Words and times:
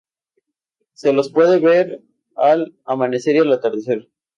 Se 0.93 1.13
los 1.13 1.31
puede 1.31 1.59
ver 1.59 2.01
al 2.35 2.75
amanecer 2.85 3.35
y 3.35 3.39
al 3.41 3.53
atardecer. 3.53 4.07